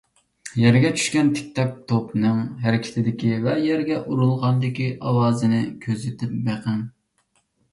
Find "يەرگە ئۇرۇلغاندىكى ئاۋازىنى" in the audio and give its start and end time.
3.67-5.61